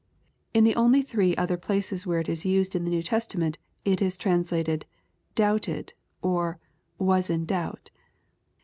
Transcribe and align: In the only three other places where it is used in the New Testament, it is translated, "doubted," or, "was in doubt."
In 0.55 0.63
the 0.63 0.73
only 0.73 1.03
three 1.03 1.35
other 1.35 1.57
places 1.57 2.07
where 2.07 2.19
it 2.19 2.27
is 2.27 2.43
used 2.43 2.75
in 2.75 2.85
the 2.85 2.89
New 2.89 3.03
Testament, 3.03 3.59
it 3.85 4.01
is 4.01 4.17
translated, 4.17 4.87
"doubted," 5.35 5.93
or, 6.23 6.57
"was 6.97 7.29
in 7.29 7.45
doubt." 7.45 7.91